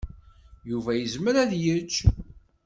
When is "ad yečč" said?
1.43-1.93